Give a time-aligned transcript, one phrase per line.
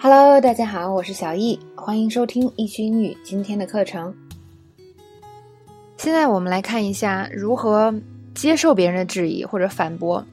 [0.00, 4.14] Hello，大家好，我是小易，欢迎收听易学英语今天的课程。
[5.96, 7.92] 现在我们来看一下如何
[8.32, 10.24] 接受别人的质疑或者反驳。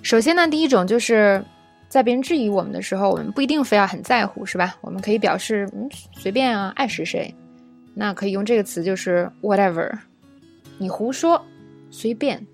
[0.00, 1.44] 首先呢，第一种就是
[1.88, 4.76] 在别人质疑我们的时候，我们不一定非要很在乎，是吧？
[4.80, 7.34] 我们可以表示嗯随便啊，爱谁谁。
[7.94, 9.90] 那可以用这个词就是 whatever，
[10.78, 11.44] 你胡说，
[11.90, 12.46] 随便。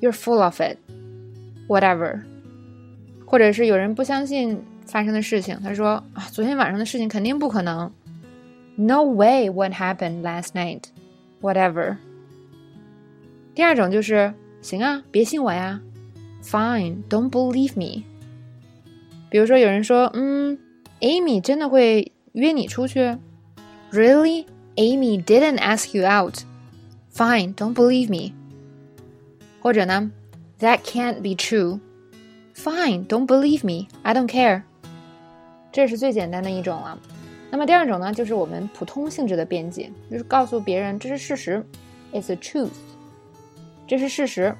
[0.00, 2.22] You're full of it，whatever。
[3.26, 7.91] 或者是有人不相信发生的事情，他说啊，昨天晚上的事情肯定不可能。
[8.75, 11.97] No way what happened last night，whatever。
[13.53, 15.81] 第二种就是行啊，别信我呀。
[16.43, 18.03] Fine，don't believe me。
[19.29, 20.57] 比如说有人说，嗯，
[21.01, 23.17] Amy 真的会约你出去。
[23.91, 24.45] Really?
[24.75, 26.43] Amy didn't ask you out.
[27.13, 28.33] Fine, don't believe me.
[29.59, 30.09] 或者呢，
[30.59, 31.79] That can't be true.
[32.55, 33.87] Fine, don't believe me.
[34.03, 34.63] I don't care.
[35.74, 36.96] 这是最简单的一种了。
[37.50, 41.66] 那么第二种呢，就是我们普通性质的辩解，就是告诉别人这是事实
[42.12, 42.70] ，It's a truth.
[43.84, 44.54] 这是事实，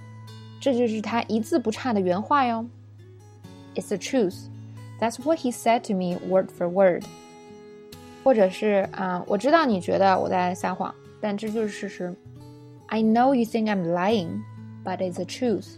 [0.60, 2.66] 这就是他一字不差的原话哟。
[3.76, 4.34] It's the truth.
[4.98, 7.04] That's what he said to me, word for word.
[8.24, 12.12] 或者是啊，我知道你觉得我在撒谎，但这就是事实。
[12.88, 14.42] I know you think I'm lying,
[14.84, 15.76] but it's the truth。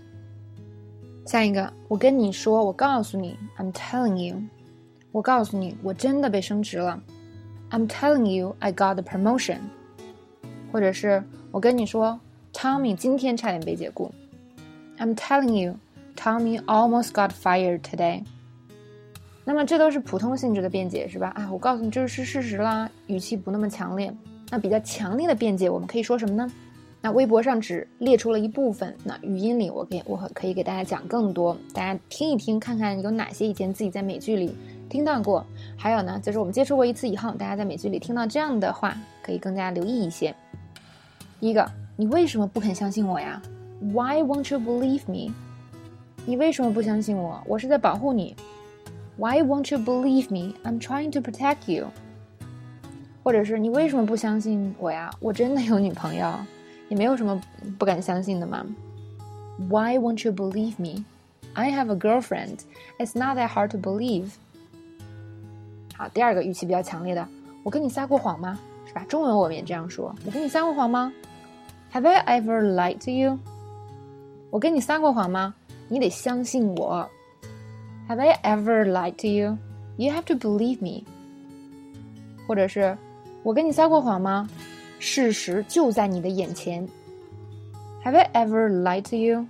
[1.27, 4.41] 下一个，我跟你说，我告诉你，I'm telling you，
[5.17, 7.03] 我告诉你，我真的被升职了。
[7.70, 9.61] I'm telling you I got the promotion。
[10.70, 12.20] 或者是我跟你说
[12.53, 14.12] ，Tommy 今天差点被解雇。
[14.98, 15.77] I'm telling you,
[16.17, 18.25] Tommy almost got fired today。
[19.42, 21.28] 那么这都是普通性质的辩解，是吧？
[21.34, 24.14] 啊，我告诉你这是事实啦，语气不那么强烈。
[24.50, 26.53] 那比较强烈的辩解，我们可以说什么呢？
[27.00, 34.55] 那微博上只列出了一部分，那语音里我给我可以给大家讲更多，大家听一听，看看有哪些以前自己在美剧里
[34.89, 35.45] 听到过。
[35.77, 40.34] 还有呢，就是我们接触过一次以后，大家在美剧里听到这样的话，可以更加留意一些。
[41.41, 43.41] 第一个，你为什么不肯相信我呀
[43.81, 45.33] ？Why won't you believe me？
[46.25, 47.41] 你为什么不相信我？
[47.47, 48.34] 我是在保护你。
[49.16, 50.55] Why won't you believe me?
[50.65, 51.87] I'm trying to protect you.
[53.22, 55.10] 或者是你为什么不相信我呀？
[55.21, 56.33] 我真的有女朋友，
[56.89, 57.41] 也没有什么
[57.78, 58.65] 不敢相信的嘛。
[59.69, 61.05] Why won't you believe me?
[61.55, 62.59] I have a girlfriend.
[62.99, 64.33] It's not that hard to believe.
[65.97, 67.27] 好，第二个语气比较强烈的，
[67.62, 68.59] 我跟你撒过谎吗？
[68.87, 69.03] 是吧？
[69.09, 71.11] 中文我们也这样说，我跟你撒过谎吗
[71.93, 73.39] ？Have I ever lied to you?
[74.51, 75.55] 我跟你撒过谎吗？
[75.89, 77.09] 你得相信我。
[78.09, 79.57] Have I ever lied to you?
[79.97, 81.05] You have to believe me.
[82.47, 82.97] 或者是，
[83.43, 84.49] 我跟你撒过谎吗？
[84.99, 86.87] 事实就在你的眼前。
[88.05, 89.47] Have I ever lied to you?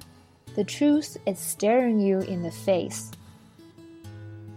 [0.55, 3.11] The truth is staring you in the face.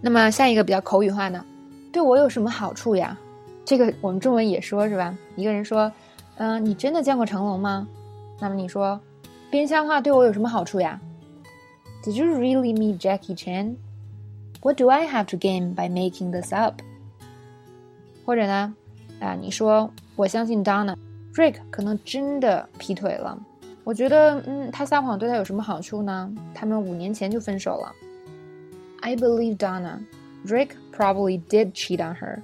[0.00, 1.44] 那么下一个比较口语化呢，
[1.92, 3.16] 对我有什么好处呀？
[3.64, 5.16] 这个我们中文也说是吧？
[5.36, 5.92] 一个人说，
[6.36, 7.86] 嗯，你真的见过成龙吗？
[8.40, 8.98] 那么你说，
[9.50, 11.00] 编瞎话对我有什么好处呀
[12.02, 13.76] ？Did you really meet Jackie Chan?
[14.62, 16.80] What do I have to gain by making this up？
[18.24, 18.74] 或者呢，
[19.20, 23.38] 啊，你说我相信 Donna，Rick 可能真的劈腿了。
[23.84, 26.32] 我觉得，嗯，他撒谎对他有什么好处呢？
[26.54, 27.92] 他们五年前就分手了。
[29.00, 29.98] I believe Donna.
[30.45, 32.41] Rick probably did cheat on her.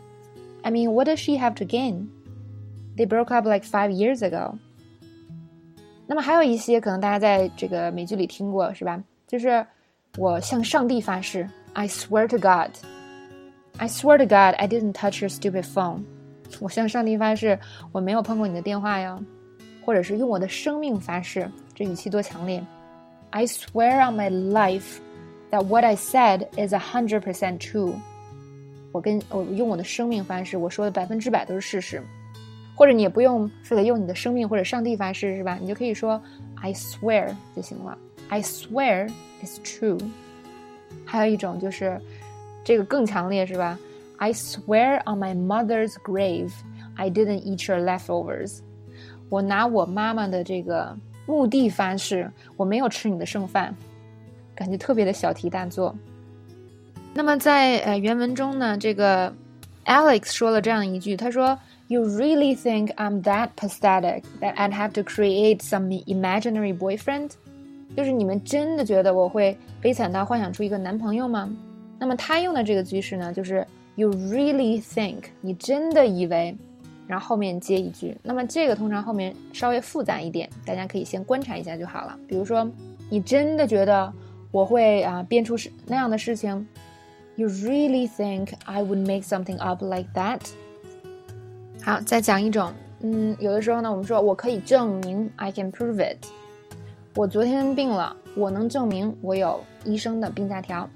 [0.63, 2.09] I mean, what does she have to gain?
[2.97, 4.57] They broke up like five years ago.
[6.07, 9.01] 那么还有一些可能大家在这个美剧里听过，是吧？
[9.27, 9.65] 就是
[10.17, 11.47] 我向上帝发誓。
[11.73, 12.71] I swear to God,
[13.77, 16.03] I swear to God, I didn't touch your stupid phone.
[16.59, 17.57] 我向上帝发誓，
[17.93, 19.23] 我没有碰过你的电话哟。
[19.83, 22.63] 或者是用我的生命发誓，这语气多强烈。
[23.31, 24.99] I swear on my life
[25.51, 27.93] that what I said is a hundred percent true.
[28.91, 32.03] 我跟我用我的生命发誓，我说的百分之百都是事实。
[32.75, 35.57] 或者你也不用非得用你的生命或者上帝发誓，是吧？
[35.61, 36.19] 你就可以说
[36.55, 37.97] I swear 就行了。
[38.29, 39.11] I swear
[39.43, 39.99] it's true.
[41.05, 41.99] 还有一种就是，
[42.63, 43.77] 这个更强烈，是吧？
[44.17, 46.51] I swear on my mother's grave,
[46.95, 48.59] I didn't eat your leftovers。
[49.29, 53.75] 我拿我妈妈的这个墓地发誓，我没有吃你的剩饭，
[54.56, 55.94] 感觉特别的小题大做。
[57.14, 59.32] 那么在呃原文中呢，这个
[59.84, 61.56] Alex 说了这样一句，他说
[61.86, 67.30] ：“You really think I'm that pathetic that I'd have to create some imaginary boyfriend？”
[67.96, 71.48] 就是你们真的觉得我会悲惨到幻想出一个男朋友吗？
[71.98, 76.54] 那么他用的这个句式呢，就是 you really think，你真的以为，
[77.06, 78.14] 然后后面接一句。
[78.22, 82.18] 那么这个通常后面稍微复杂一点，大家可以先观察一下就好了。
[82.28, 82.70] 比如说，
[83.08, 84.12] 你真的觉得
[84.56, 86.66] 我会啊编出是那样的事情
[87.34, 90.40] You really think I would make something up like that？
[91.82, 96.24] 好，再讲一种，嗯，有的时候呢，我们说我可以证明，I can prove it。
[97.14, 100.88] 我昨天病了，我能证明我有医生的病假条。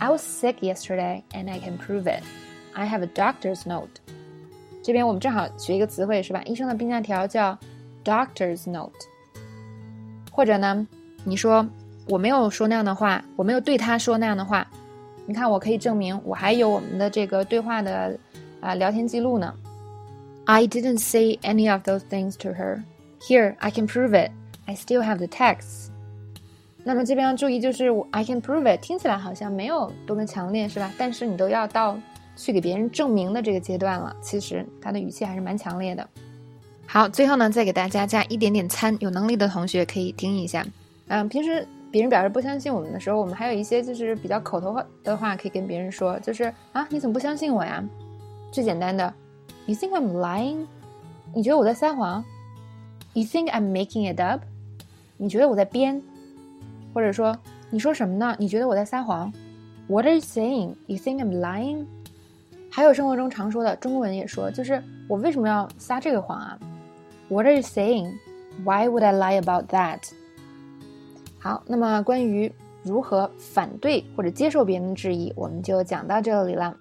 [0.00, 2.24] I was sick yesterday and I can prove it.
[2.72, 4.00] I have a doctor's note.
[4.82, 6.42] 这边我们正好学一个词汇是吧？
[6.42, 7.56] 医生的病假条叫
[8.04, 8.90] doctor's note。
[10.32, 10.84] 或者呢，
[11.22, 11.64] 你说
[12.10, 14.66] 我没有说那样的话，我没有对他说那样的话。
[15.26, 18.18] 你看，我可以证明，我还有我们的这个对话的
[18.60, 19.54] 啊聊天记录呢。
[20.44, 22.82] I didn't say any of those things to her.
[23.20, 24.32] Here, I can prove it.
[24.66, 25.90] I still have the texts.
[26.82, 30.92] 那么这边要注意，就是 I can prove it 听起来好像没有多么强烈，是吧？
[30.98, 31.96] 但是你都要到
[32.34, 36.08] 去给别人证明的这个阶段了，其实他的语气还是蛮强烈的。
[36.86, 40.66] 好，最后呢，再给大家加一点点餐，有能力的同学可以听一下。
[41.06, 41.64] 嗯，平时。
[41.90, 47.84] 别人表示不相信我们的时候，我们还有一些就是比较口头的话可以跟别人说，就是啊，你怎么不相信我呀？
[48.52, 49.12] 最简单的
[49.66, 50.66] ，You think I'm lying？
[51.34, 52.24] 你觉得我在撒谎
[53.12, 54.42] ？You think I'm making it up？
[55.16, 56.02] 你觉得我在编？
[56.94, 57.36] 或者说，
[57.70, 58.34] 你说什么呢？
[58.38, 59.32] 你觉得我在撒谎
[59.86, 61.86] ？What are you saying？You think I'm lying？
[62.70, 66.58] 还有生活中常说的，中文也说，就是我为什么要撒这个谎啊
[67.28, 69.98] ？What are you saying？Why would I lie about that？
[71.42, 72.52] 好，那么关于
[72.82, 76.76] 如何反对或者接受别人的质疑，我们就讲到这里了。